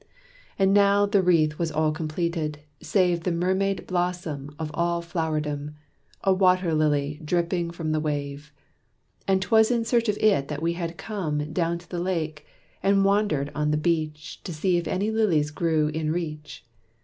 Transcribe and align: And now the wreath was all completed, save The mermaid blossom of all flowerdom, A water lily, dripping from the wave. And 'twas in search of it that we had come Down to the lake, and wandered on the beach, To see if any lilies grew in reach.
And 0.57 0.73
now 0.73 1.05
the 1.05 1.21
wreath 1.21 1.59
was 1.59 1.71
all 1.71 1.91
completed, 1.91 2.57
save 2.81 3.21
The 3.21 3.31
mermaid 3.31 3.85
blossom 3.85 4.49
of 4.57 4.71
all 4.73 4.99
flowerdom, 5.03 5.75
A 6.23 6.33
water 6.33 6.73
lily, 6.73 7.21
dripping 7.23 7.69
from 7.69 7.91
the 7.91 7.99
wave. 7.99 8.51
And 9.27 9.43
'twas 9.43 9.69
in 9.69 9.85
search 9.85 10.09
of 10.09 10.17
it 10.17 10.47
that 10.47 10.59
we 10.59 10.73
had 10.73 10.97
come 10.97 11.53
Down 11.53 11.77
to 11.77 11.87
the 11.87 11.99
lake, 11.99 12.47
and 12.81 13.05
wandered 13.05 13.51
on 13.53 13.69
the 13.69 13.77
beach, 13.77 14.41
To 14.43 14.51
see 14.51 14.77
if 14.77 14.87
any 14.87 15.11
lilies 15.11 15.51
grew 15.51 15.89
in 15.89 16.11
reach. 16.11 16.65